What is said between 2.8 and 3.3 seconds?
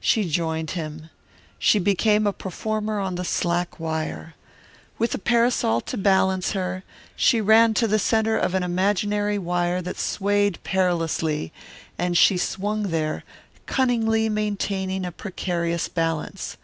on the